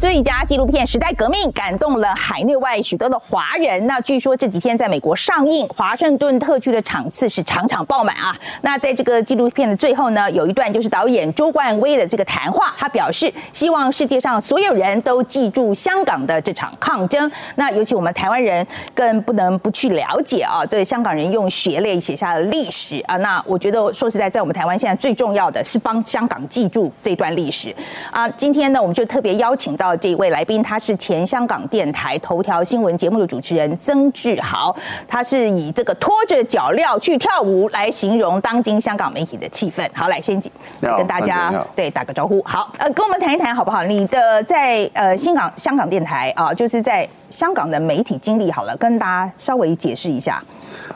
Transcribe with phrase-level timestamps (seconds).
[0.00, 3.86] 最佳纪录片《时代革命》感动了海内外许多的华人。
[3.86, 8.34] 那据说这几天在美国上映，华盛顿特区的场次是场场爆满啊。
[8.62, 17.30] 那在这个纪录片的最后呢，有一段就是导演周冠威的这个谈话，他表示希望世界上所有人都记住香港的这场抗争。
[17.56, 23.18] 那尤其我们台湾人更不能不去了解啊，这个香港人用血泪写下的历史啊。
[23.18, 27.76] 那我觉得说实在，在我们台湾现在最重要的是帮香港记住这段历史
[28.10, 28.26] 啊。
[28.30, 34.74] 今天呢，我们就特别邀请到这一位来宾，他是前香港电台头条新闻节目的主持人曾志豪，
[35.06, 39.88] 他是以这个拖着脚镣去跳舞来形容当今香港媒体的气氛。
[39.92, 40.40] 好，来先
[40.80, 42.42] 跟大家对打个招呼。
[42.44, 43.84] 好，呃，跟我们谈一谈好不好？
[43.84, 50.42] 你的在呃香港香港电台啊，就是在香港的媒体经历，好了，跟大家稍微解释一下。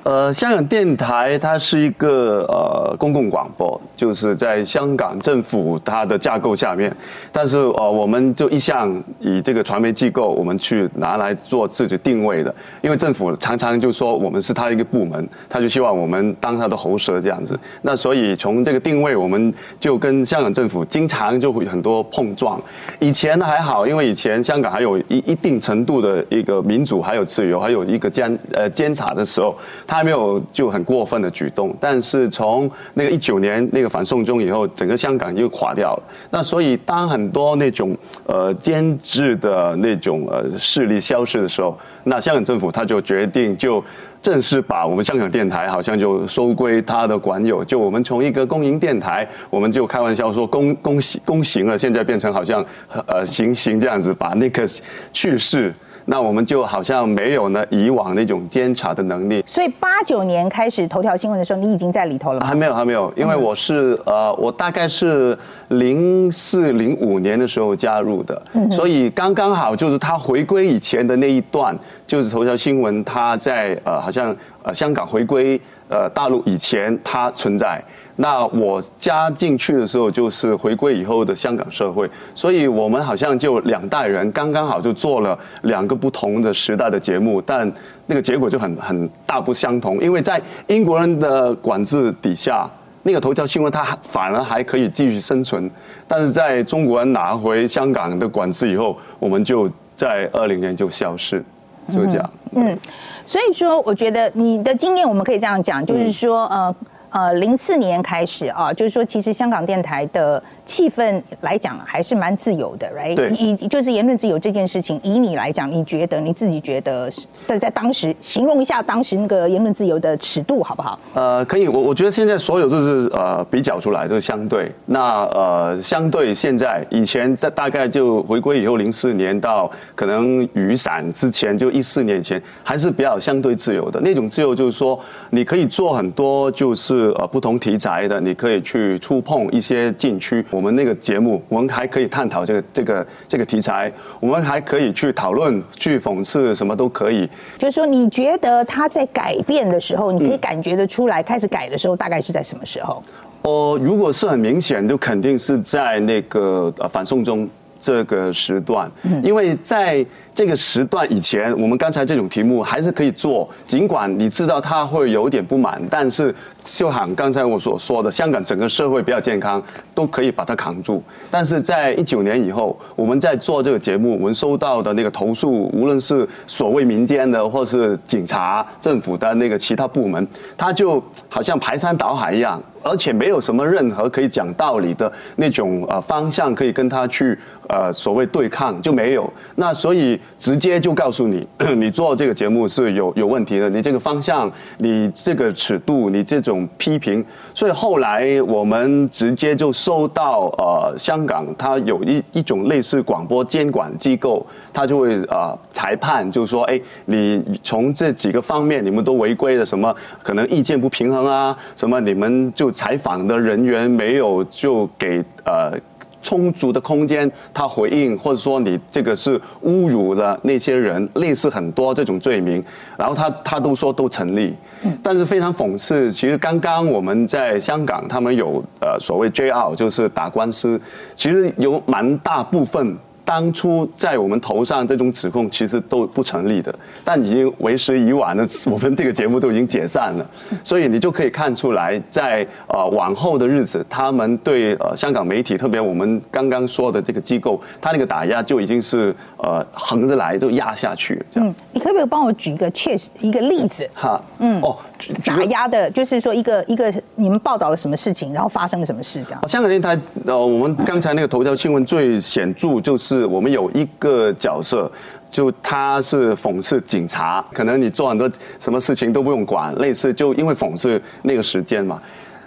[0.03, 6.95] 呃，香港电台它是一个呃公共广播，就是在香港政府它的架构下面，
[7.33, 22.61] 但是呃我们就一向以这个传媒机构，我们去拿来做自己定位的，因为政府常常就说我们是他一个部门，他就希望我们当他的喉舌这样子，那所以从这个定位，我们就跟香港政府经常就会很多碰撞。
[23.01, 29.57] 以前还好，因为以前香港还有一一定程度的一个民主，还有自由，还有一个监呃监察的时候。
[29.87, 36.03] 他还没有就很过分的举动，但是从那个一九年那个反送中以后，整个香港又垮掉了。
[36.31, 43.83] 那所以当很多那种呃监制的那种呃势力消失的时候，那香港政府他就决定就
[44.23, 47.65] 正式把我们香港电台好像就收归他的管有。
[47.65, 52.65] 就我们从一个公营电台，我们就开玩笑说公公 公行了，现在变成好像
[53.07, 54.67] 呃行行这样子，把那个
[55.13, 55.75] 去世。
[56.07, 59.43] 那我们就好像没有呢以往那种监察的能力。
[59.47, 62.47] 所以八九年开始头条新闻的时候，你已经在里头了吗？
[62.47, 65.37] 还没有，还没有，因为我是呃，我大概是
[65.69, 71.77] 零四零五年的时候加入的，所以刚刚好就是他回归以前的那一段，
[72.07, 77.83] 就是头条新闻他在呃好像呃香港回归呃大陆以前它存在。
[78.17, 87.71] 那我加进去的时候，就是回归以后的香港社会，所以我们好像就两代人刚刚好就做了两个不同的时代的节目，但
[88.07, 92.71] 那个结果就很很大不相同，因为在英国人的管制底下，
[93.03, 95.69] 那个头条新闻它反而还可以继续生存，
[96.07, 101.43] 但是在中国人拿回香港的管制以后，我们就在二零年就消失，
[101.91, 102.31] 就这样。
[102.53, 102.79] 嗯，
[103.25, 106.73] 所以说我觉得你的经验我们可以这样讲，就是说呃。
[107.15, 113.15] 呃，零四年开始啊，就是说，其实香港电台的气氛来讲还是蛮自由的，right？
[113.15, 113.29] 对。
[113.31, 117.11] 以就是言论自由这件事情，以你来讲，你觉得你自己觉得，
[117.47, 120.99] 但在当时形容一下当时那个言论自由的尺度好不好？
[121.15, 121.69] 呃，可以。
[121.69, 124.71] 我我觉得现在所有都是呃比较出来，就是相对。
[124.87, 134.99] 那呃，相对现在以前在大概就回归以后，零四年到可能雨伞之前，就一四年前，还是比较相对自由的那种自由，就是说
[135.31, 137.13] 你可以做很多，就是。
[137.17, 140.45] 呃，不同题材的，你可以去触碰一些禁区。
[140.55, 147.29] 我们那个节目，我们还可以探讨这个这个这个题材，我们还可以去讨论、去讽刺，什么都可以。
[147.59, 153.03] 就是说，你觉得他在改变的时候，你可以感觉得出来，开始改的时候，大概是在什么时候？
[153.43, 157.49] 哦，如果是很明显，就肯定是在那个呃反送中
[157.85, 158.91] 这个时段，
[159.23, 160.05] 因为在。
[160.35, 166.35] 这个时段以前，我们刚才这种题目还是可以做，尽管你知道他会有点不满，但是
[166.65, 169.63] 就像刚才我所说的，香港整个社会比较健康，
[169.95, 171.01] 都可以把它扛住。
[171.31, 187.37] 但是在一九年以后，我们在做这个节目，我们收到的那个投诉，无论是所谓民间的，或是警察、政府的那个其他部门，他就好像排山倒海一样，而且没有什么任何可以讲道理的那种呃方向可以跟他去
[187.69, 189.29] 呃所谓对抗，就没有。
[189.57, 190.21] 那所以。
[190.39, 197.25] 直接就告诉你， 你做这个节目是有有问题的，你这个方向，你这个尺度，你这种批评，
[197.55, 215.79] 所以后来我们直接就收到呃香港，它有一一种类似广播监管机构，他就会呃裁判，就说，哎，你从这几个方面你们都违规了，什么可能意见不平衡啊，什么你们就采访的人员没有就给呃。
[216.27, 222.65] 充足的空间，他回应，或者说你这个是侮辱了那些人，类似很多这种罪名，
[222.97, 224.55] 然后他他都说都成立，
[225.03, 230.81] 但是非常讽刺，其实刚刚我们在香港，他们有呃所谓 J R，就是打官司，
[231.15, 236.75] 其实有蛮大部分当初在我们头上这种指控其实都不成立的，
[237.05, 238.47] 但已经为时已晚了。
[238.67, 240.27] 我们这个节目都已经解散了，
[240.63, 251.27] 所以你就可以看出来，在呃往后的日子，他们对呃香港媒体，特别我们刚刚说的这个机构，他那个打压就已经是呃横着来都压下去了。
[251.31, 253.89] 这样，嗯，你可不可以帮我举一个确实一个例子？
[253.95, 254.77] 哈，嗯，哦，
[255.25, 259.23] 打压的，就是说一个一个你们报道了什么事情，然后发生了什么事？
[259.25, 259.49] 这样。
[259.49, 264.91] 香港电台呃，我们刚才那个头条新闻最显著就是是我们有一个角色。
[265.31, 268.31] 就他是讽刺警察，可能你做很多
[268.61, 272.01] 什么事情都不用管，类似就因为讽刺那个时间嘛，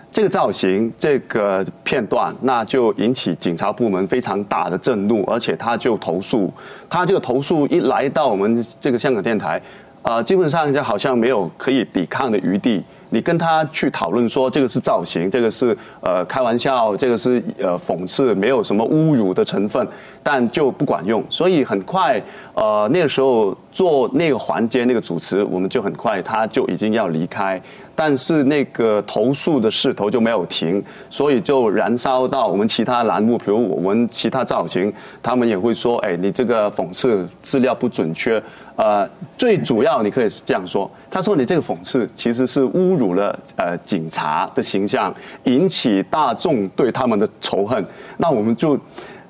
[0.09, 6.49] 这个造型这个片段，那就引起警察部门非常大的震怒，而且他就投诉，
[6.89, 9.61] 他这个投诉一来到我们这个香港电台，
[10.01, 12.81] 啊，基本上就好像没有可以抵抗的余地。
[13.09, 19.87] 你跟他去讨论说这个是造型，这个是呃开玩笑，这个是呃讽刺，没有什么侮辱的成分，
[20.21, 21.23] 但就不管用。
[21.29, 22.21] 所以很快
[22.53, 27.61] 呃那个时候做那个环节那个主持，我们就很快他就已经要离开，
[27.97, 38.41] 但是那个投诉的势头就没有停，所以就燃烧到我们其他栏目，比如我们其他造型，他们也会说，哎，你这个讽刺资料不准确。
[38.75, 45.11] 呃，最主要你可以这样说，他说你这个讽刺其实是侮辱了呃警察的形象，
[45.45, 47.83] 引起大众对他们的仇恨。
[48.17, 48.79] 那我们就，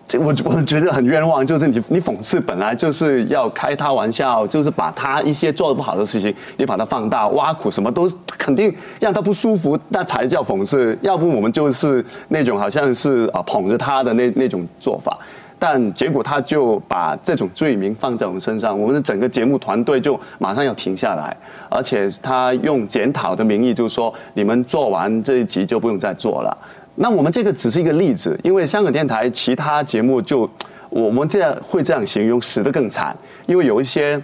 [0.08, 10.98] 这我我觉得很冤枉，就是你你讽刺本来就是要开他玩笑，就是把他一些做的不好的事情，你把它放大挖苦，什么都肯定让他不舒服，那才叫讽刺。
[11.02, 15.18] 要不我们就是那种好像是啊捧着他的那那种做法。
[15.60, 21.36] 但结果他就把这种罪名放在我们身上，我们的整个节目团队就马上要停下来，
[21.68, 26.58] 而且他用检讨的名义就说：“你们做完这一集就不用再做了。”
[27.00, 30.50] 那我们这个只是一个例子，因为香港电台其他节目就
[30.90, 33.16] 我们这样会这样形容，死得更惨，
[33.46, 34.20] 因为有一些、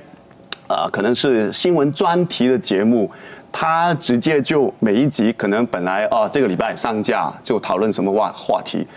[0.68, 3.10] 呃、可能是新闻专题的节目，
[3.52, 8.88] 他直接就每一集可能本来哦这个礼拜上架就讨论什么话话题。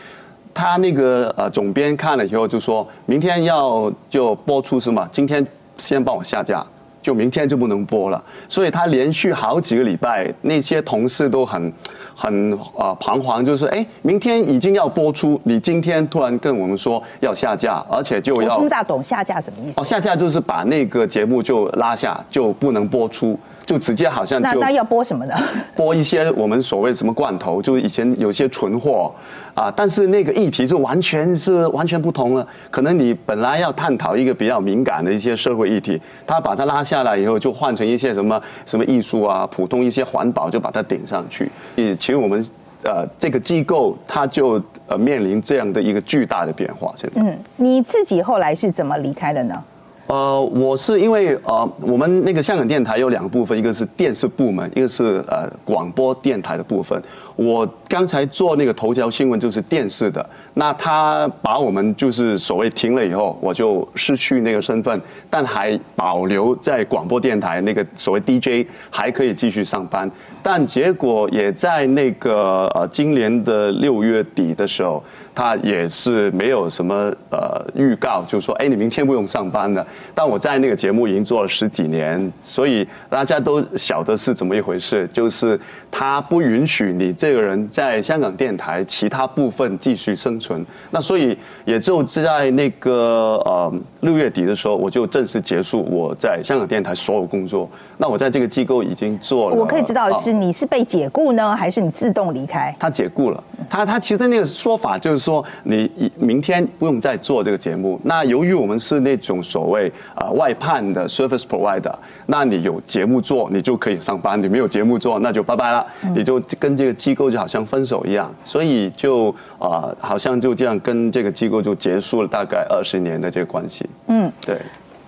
[0.54, 5.06] 他那个呃总编看了以后就说，明天要就播出是吗？
[5.12, 5.46] 今天
[5.76, 6.64] 先帮我下架，
[7.06, 8.20] 就明天就不能播了。
[8.48, 11.72] 所以他连续好几个礼拜，那些同事都很
[12.16, 18.54] 很啊彷徨，就是哎，明天已经要播出，你今天突然跟我们说要下架，而且就要。
[18.54, 19.80] 我听不大懂下架什么意思？
[19.80, 23.38] 哦，下架就是把那个节目就拉下，就不能播出。
[23.64, 25.34] 就直接好像就那那要播什么呢？
[25.74, 29.12] 播一些我们所谓什么罐头，就是以前有些存货
[29.54, 32.46] 啊，但是那个议题就完全是完全不同了。
[32.70, 41.50] 可能你本来要探讨一个比较敏感的一些社会议题，他把它拉下下来以后，就换成一些什么什么艺术啊，普通一些环保就把它顶上去。
[41.76, 42.42] 其实我们
[42.84, 46.92] 呃这个机构，它就呃面临这样的一个巨大的变化。
[46.96, 49.62] 现在，嗯，你自己后来是怎么离开的呢？
[50.06, 57.00] 呃，我是因为呃，我们那个香港电台有两个部分，一个是电视部门，一个是呃广播电台的部分。
[57.34, 60.24] 我刚才做那个头条新闻就是电视的，
[60.54, 70.08] 那他把我们就是所谓停了以后，我就失去那个身份，但还保留在广播电台那个所谓 DJ 还可以继续上班。
[70.40, 75.02] 但结果也在那个呃今年的六月底的时候，
[75.36, 79.86] 他也是没有什么呃预告，就说哎，你明天不用上班了。
[80.14, 85.60] 但我在那个节目已经做了十几年，所以大家都晓得是怎么一回事，就是
[85.90, 90.64] 他不允许你这个人在香港电台其他部分继续生存。
[90.90, 93.70] 那所以也就在那个呃
[94.00, 97.68] 六月底的时候，我就正式结束我在香港电台所有工作。
[97.98, 99.56] 那我在这个机构已经做了。
[99.56, 102.74] 我可以知道是，你是被解雇呢，还是你自动离开？
[102.80, 103.44] 他解雇了。
[103.68, 107.98] 他他其实那个说法就是说，你明天不用再做这个节目。
[108.04, 111.92] 那由于我们是那种所谓啊外判的 service provider，
[112.26, 118.32] 那你有节目做，你就可以上班；你没有节目做，那就拜拜了，你就跟这个机构就好像分手一样。
[118.44, 123.90] 所以就啊，好像就这样跟这个机构就结束了大概二十年的这个关系。
[124.06, 124.60] 嗯，对。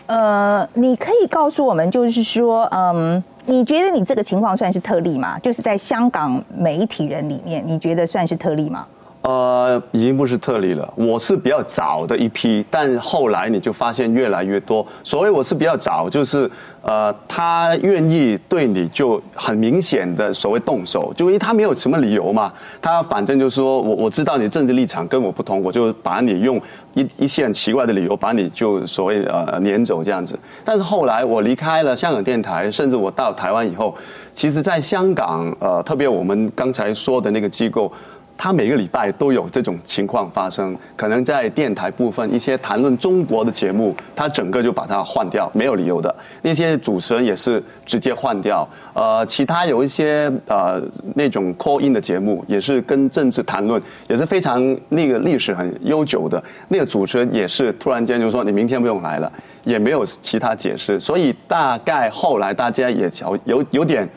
[0.07, 3.23] 呃，你可以告诉我们，就是说，嗯。
[3.51, 5.39] 你觉得你这个情况算是特例吗？
[5.39, 8.87] 就是在香港媒体人里面，你觉得算是特例吗？
[9.29, 10.91] 呃，已经不是特例了。
[10.97, 14.87] 我是比较早的一批，但后来你就发现越来越多。
[15.05, 22.51] 所谓我是比较早，就是呃，他愿意对你就很明显的所谓动手，就因为他没有什么理由嘛。
[22.81, 26.59] 他反正就是说我我知道你政治立场跟我不同，我就把你用
[26.95, 30.39] 一一些很奇怪的理由把你就所谓呃撵走这样子。
[30.65, 33.95] 但是后来我离开了香港电台，甚至我到台湾以后，
[34.33, 37.93] 其实在香港呃，特别我们刚才说的那个机构。
[38.39, 46.15] 他每个礼拜都有这种情况发生，可能在电台部分一些谈论中国的节目，他整个就把它换掉，没有理由的。
[46.41, 48.67] 那些主持人也是直接换掉。
[48.95, 50.81] 呃，其他有一些呃
[51.17, 56.41] 那种 call in 的节目，也是跟政治谈论，也是非常那个历史很悠久的。
[56.69, 59.33] 那个主持人也是突然间就说你明天不用来了，
[59.65, 61.01] 也没有其他解释。
[61.01, 64.09] 所以大概后来大家也瞧有有点。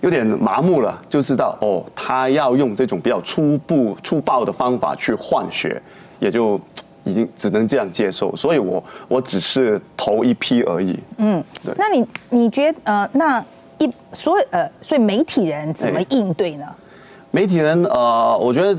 [0.00, 5.80] 有点麻木了，就知道哦，他要用这种比较粗暴、粗暴的方法去换血，
[6.20, 6.60] 也就
[7.04, 8.34] 已经只能这样接受。
[8.36, 10.98] 所以我我只是头一批而已。
[11.16, 11.74] 嗯，对。
[11.76, 13.44] 那你你觉得呃，那
[13.78, 16.66] 一所以呃，所以媒体人怎么应对呢？
[17.30, 18.76] 媒体人呃，我觉得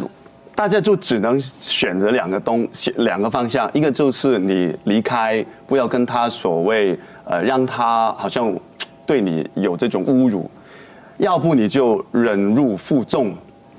[0.56, 8.54] 大家就只能选择两个东两个方向，一个就是你离开，不要跟他所谓呃，让他好像
[9.06, 10.50] 对你有这种侮辱。
[11.20, 13.34] 要不你就忍辱负重。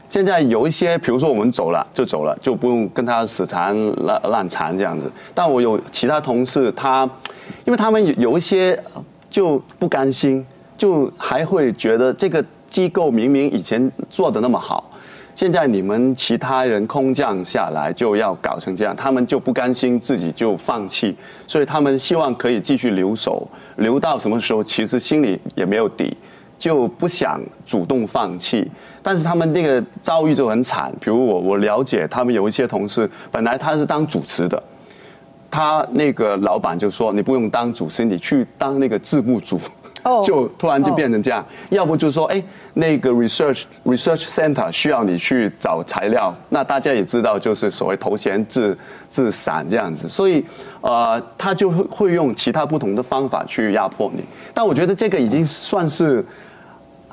[0.08, 5.10] 现在有一些，比如说我们走了就走了，就不用跟他死缠烂烂缠这样子。
[5.34, 7.08] 但我有其他同事，他
[7.64, 8.76] 因为他们有一些
[9.28, 10.44] 就不甘心，
[10.76, 14.90] 就还会觉得这个机构明明以前做得那么好，
[15.36, 21.16] 现在你们其他人空降下来就要搞成这样，他们就不甘心，自己就放弃，
[21.46, 26.16] 所以他们希望可以继续留守，留到什么时候，其实心里也没有底。
[26.60, 28.70] 就不想主动放弃，
[29.02, 30.92] 但是他们那个遭遇就很惨。
[31.00, 34.62] 比如我，我了解他们有一些同事，本来他是当主持的，
[35.50, 39.58] 他那个老板就说：“你不用当主持，你去当那个字幕组。”
[40.04, 41.42] 哦， 就突然就变成这样。
[41.70, 42.42] 要不就说：“哎，
[42.74, 48.76] 那个 research research center 需要你去找材料。”那大家也知道，就是所谓头衔自
[49.08, 50.06] 自散这样子。
[50.06, 50.44] 所以，
[50.82, 54.22] 呃，他就会会用其他不同的方法去压迫你。
[54.52, 56.22] 但我觉得这个已经算是。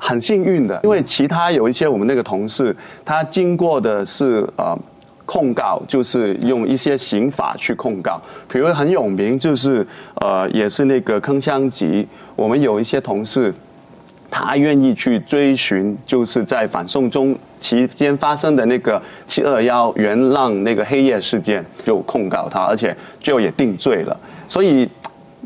[0.00, 2.74] 很幸运的，因为其他有一些我们那个同事，
[3.04, 4.78] 他经过的是呃
[5.26, 8.20] 控告，就是用一些刑法去控告。
[8.48, 9.86] 比如很有名，就是
[10.20, 13.52] 呃也是那个铿锵集，我们有一些同事，
[14.30, 24.16] 他愿意去追寻，就是在反送中期间发生的那个七二幺元朗那个黑夜事件，就控告他，而且最后也定罪了。
[24.46, 24.88] 所以。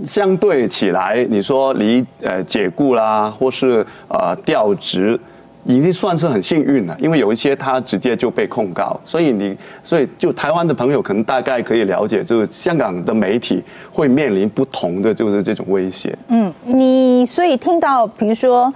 [0.04, 5.18] 相对起来，你说离呃解雇啦，或是呃调职，
[5.64, 6.96] 已经算是很幸运了。
[6.98, 16.16] 因为有一些他直接就被控告，所以你所以就台湾的朋友可能大概可以了解，就是香港的媒体会面临不同的就是这种威胁。
[16.28, 18.72] 嗯，你所以听到比如说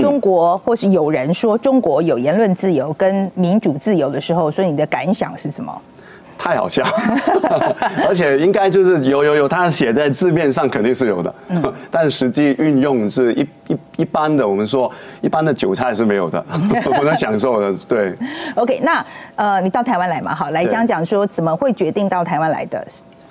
[0.00, 5.80] 中国或是有人说中国有言论自由跟民主自由的时候，所以你的感想是什么？
[6.38, 6.82] 太好笑，
[8.06, 11.34] 而且应该就是有有有，他写在字面上肯定是有的，
[11.90, 14.90] 但实际运用是一一一般的，我们说
[15.20, 16.44] 一般的韭菜是没有的，
[16.84, 17.72] 不能享受的。
[17.88, 18.14] 对
[18.54, 22.86] ，OK，那呃，你到台湾来嘛，好，来讲讲说怎么会决定到台湾来的？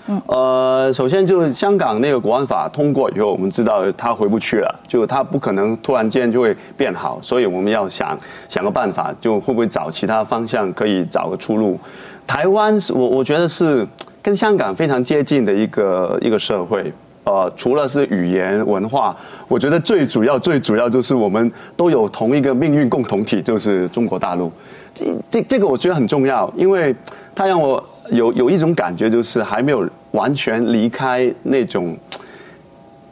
[0.08, 8.16] 嗯，呃，首先就是香港那个国安法通过以后，我们知道他回不去了，就他不可能突然间就会变好，所以我们要想
[8.48, 11.80] 想个办法，就会不会找其他方向可以找个出路。
[12.28, 13.88] 台湾是我我觉得是
[14.22, 16.92] 跟香港非常接近的一个一个社会，
[17.24, 19.16] 呃，除了是语言文化，
[19.48, 24.52] 我觉得最主要最主要就是我们都有同一个命运共同体，就是中国大陆。
[24.94, 26.96] 这这这个我觉得很重要，因为
[27.36, 31.98] 它让我有有一种感觉，就是还没有完全离开那种。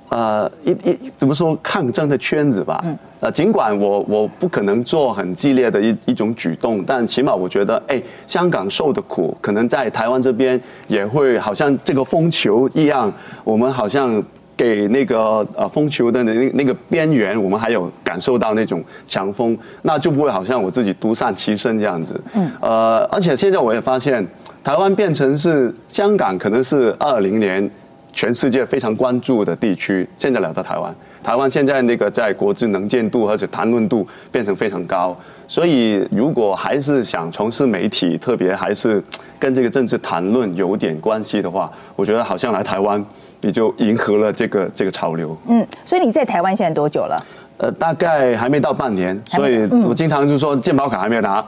[0.09, 2.85] 呃，一一怎么说抗争的圈子吧。
[3.23, 13.09] 呃，尽管我我不可能做很激烈的一一种举动，但起码我觉得，哎，香港受的苦，可能在台湾这边也会好像这个风球一样，
[13.45, 14.21] 我们好像
[14.57, 22.19] 给那个呃风球的那那个边缘，我们还有感受到那种强风，那就不会好像我自己独善其身这样子。
[22.35, 22.51] 嗯。
[22.59, 24.27] 呃，而且现在我也发现，
[24.61, 27.71] 台湾变成是香港，可能是二零年。
[28.13, 30.93] 全世界非常关注的地区，现在来到台湾，
[31.23, 35.17] 台湾现在那个在国际能见度或者谈论度变成非常高，
[35.47, 39.03] 所以如果还是想从事媒体，特别还是
[39.39, 43.03] 跟这个政治谈论有点关系的话，我觉得好像来台湾
[43.41, 45.35] 你就迎合了这个这个潮流。
[45.47, 47.17] 嗯，所以你在台湾现在多久了？
[47.57, 51.43] 呃，大概还没到半年，所以我经常就说健保卡还没有拿。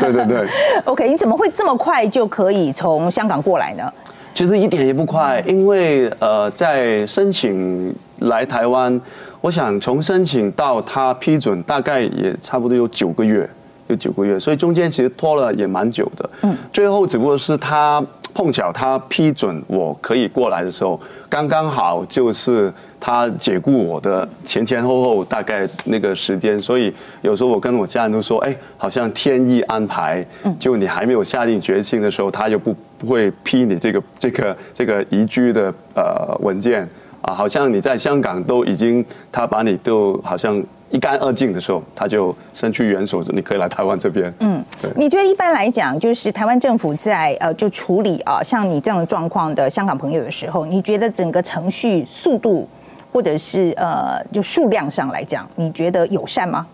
[0.00, 0.48] 对 对对。
[0.84, 3.92] OK，你怎么会这么快就可以从香港过来呢？
[4.34, 9.00] 其实一点也不快，因为呃，在申请来台湾，
[9.40, 13.48] 我想从申请到他批准，大概也差不多有九个月，
[13.86, 16.30] 有九个月，所以中间其实拖了也蛮久的。
[16.42, 30.26] 嗯，最后只不过是他碰巧他批准我可以过来的时候，刚刚好就是他解雇我的前前后后大概那个时间，所以有时候我跟我家人都说，哎，好像天意安排，
[30.58, 36.88] 就你还没有下定决心的时候，他就不不会批你这个这个这个移居的呃文件
[37.22, 40.62] 啊，好像你在香港都已经他把你都好像。
[40.90, 44.32] 一干二净的时候，他就伸出援手，你可以来台湾这边。
[44.38, 44.88] 嗯，对。
[44.94, 52.68] 你觉得一般来讲，就是台湾政府在呃就处理啊像你这样的状况的香港朋友的时候，你觉得整个程序速度
[53.12, 56.64] 或者是呃就数量上来讲，你觉得友善吗？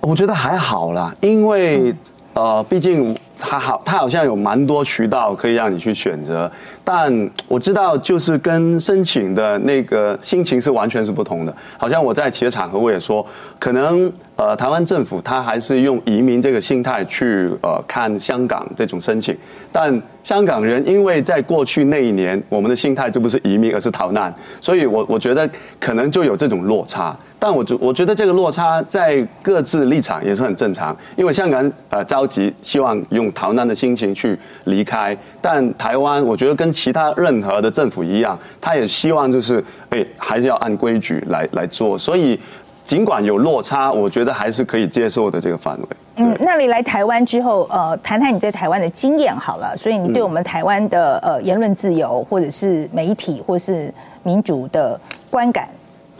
[0.00, 1.96] 我觉得还好啦，因为、嗯、
[2.36, 3.14] 呃，毕竟。
[3.46, 6.50] 他好，他好像有蛮多渠道可以让你去选择，
[6.82, 11.54] 但我知道就是跟申请的那个心情是完全是不同的。
[11.76, 13.24] 好像我在其他场合我也说，
[13.58, 19.36] 可能呃台湾政府他还是用移民这个心态去呃看香港这种申请，
[19.70, 25.48] 但香港人因为在过去那一年我们的心态就不是移民而是逃难，所以我我觉得
[25.78, 27.14] 可能就有这种落差。
[27.38, 33.30] 但我觉我觉得这个落差在各自立场也是很正常，因为香港呃着急希望用。
[33.34, 41.98] 用逃难的心情去离开，但台湾我觉得跟其他任何的政府一样，他也希望就是哎，还是要按规矩来来做。
[41.98, 42.38] 所以
[42.84, 45.88] 尽管有落差，我觉得还是可以接受的这个范围。
[46.16, 49.74] 嗯，那你来台湾之后，呃，谈谈你在台湾的经验好了。
[49.76, 54.98] 所以你对我们台湾的呃言论自由，或者是媒体，或是民主的
[55.30, 55.68] 观感，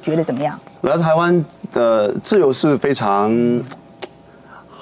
[0.02, 0.58] 觉得怎么样？
[0.82, 3.32] 来台湾的自由是非常。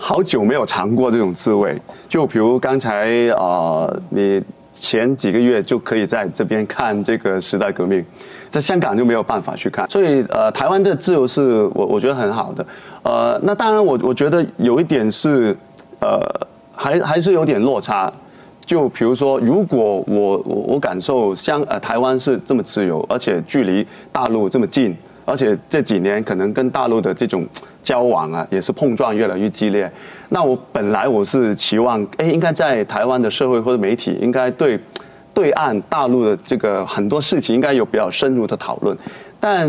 [0.05, 4.43] 好久没有尝过这种滋味，就比如刚才啊、呃，你
[4.75, 8.05] 前几个月就可以在这边看这个时代革命，
[8.49, 12.67] 在香港就没有办法去看，所以呃，台湾的自由是我我觉得很好的，
[13.05, 15.57] 呃，那当然我我觉得有一点是
[16.01, 16.21] 呃，
[16.75, 18.13] 还还是有点落差，
[18.67, 27.47] 就比如说，如果我我我感受香呃台湾是这么自由，而且距离大陆这么近，而且这几年可能跟大陆的这种。
[27.83, 29.91] 交往啊，也是碰撞越来越激烈。
[30.29, 34.79] 那我本来我是期望，哎，应该在台湾的社会或者媒体，应该对
[35.35, 38.97] 对岸大陆的这个很多事情，应该有比较深入的讨论。
[39.41, 39.69] 但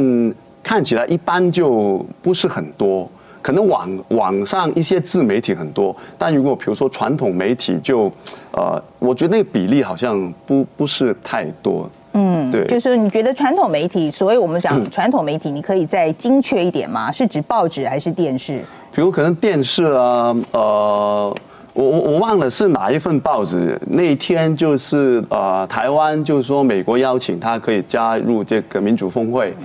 [0.62, 3.10] 看起来一般就不是很多，
[3.42, 8.12] 可能网网上一些自媒体很多，但如果比如说传统媒体就，
[8.52, 11.90] 呃，我觉得那个比例好像不不是太多。
[12.14, 17.12] 嗯，对，就是你觉得传统媒体，所以我们讲传统媒体，你可以再精确一点吗？
[17.12, 18.64] 是指报纸还是电视？
[18.94, 21.36] 比如可能电视啊，呃，
[21.74, 29.56] 我我我忘了是哪一份报纸，那一天就是呃，台湾就是说美国邀请他可以加入这个民主峰会，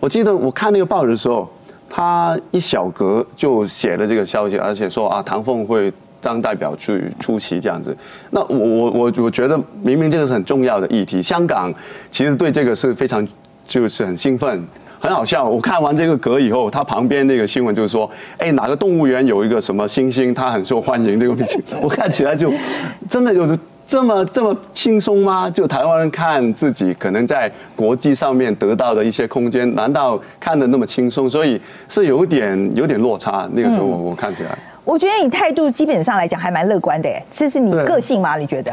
[0.00, 1.46] 我记得我看那个报纸的时候，
[1.90, 5.92] 他一小格就写了这个消息，而且说啊，唐凤会。
[6.20, 7.96] 当代表去出席这样子，
[8.30, 11.72] 那我我我我觉得明明这个是很重要的议题，香港
[12.10, 13.26] 其实对这个是非常
[13.64, 14.62] 就是很兴奋，
[14.98, 15.44] 很好笑。
[15.44, 22.52] 我看完这个格以后，他旁边那个新闻就是说，哎，哪个动物园有一个什么猩猩，它很受欢迎这个明星，我看起来就
[23.08, 25.48] 真的就是这么这么轻松吗？
[25.48, 31.30] 就台湾人看自己可能在国际上面得到的一些空间，难道看的那么轻松？
[31.30, 33.48] 所以是有点有点落差。
[33.52, 34.58] 那个时候我我看起来。
[34.88, 38.38] 我觉得你态度基本上来讲还蛮乐观的，这是你个性吗？
[38.38, 38.72] 你觉得？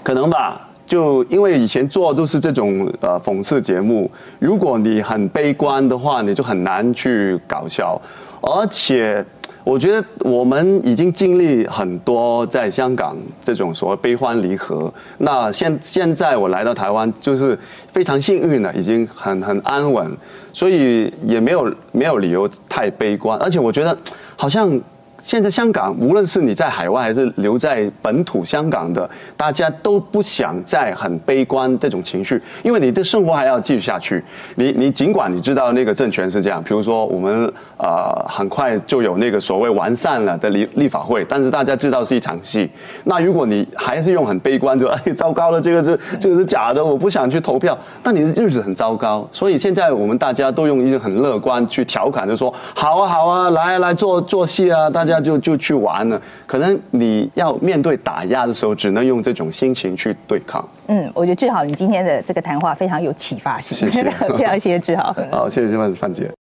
[0.00, 4.08] 可能吧，就因为以前做都是这种呃讽刺节目，
[4.38, 8.00] 如果你很悲观的话，你就很难去搞笑。
[8.40, 9.24] 而且
[9.64, 17.58] 我觉得我们已经经历很多在香港这种所谓悲欢离合，那现现在我来到台湾就是
[17.88, 20.16] 非常幸运了，已经很很安稳，
[20.52, 23.36] 所以也没有没有理由太悲观。
[23.40, 23.98] 而且我觉得
[24.36, 24.80] 好像。
[25.22, 34.24] 现在香港，无论是你在海外还是留在本土香港的，大家都不想再很悲观这种情绪，因为你的生活还要继续下去。
[34.54, 42.70] 你你尽管你知道那个政权是这样，比如说我们呃很快就有那个所谓完善了的立立法会，但是大家知道是一场戏。
[43.04, 49.28] 那如果你还是用很悲观，就哎糟糕了，这个是这个是假的，我不想去投票，但你的日子很糟糕。
[49.30, 55.09] 所以现在我们大家都用一种很乐观去调侃，就说好啊好啊，来来做做戏啊，大家。
[55.10, 60.66] 家就就去玩了，可能你要面对打压的时候，只能用这种心情去对抗。
[60.86, 65.14] 嗯，我觉得志豪，你今天的这个谈话非常有启发性，谢谢， 非常谢谢志豪。
[65.30, 66.39] 好，谢谢范范姐。